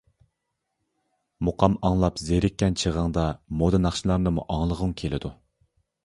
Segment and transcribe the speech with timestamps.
[1.49, 3.25] مۇقام ئاڭلاپ زېرىككەن چېغىڭدا
[3.59, 5.31] مودا ناخشىلارنىمۇ ئاڭلىغۇڭ كېلىدۇ.